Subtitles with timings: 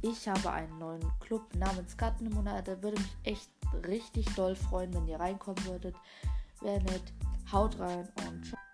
[0.00, 2.82] Ich habe einen neuen Club namens Gartenmonate.
[2.82, 3.50] Würde mich echt
[3.86, 5.96] richtig doll freuen, wenn ihr reinkommen würdet.
[6.60, 7.12] Wer nett.
[7.50, 8.67] Haut rein und ciao.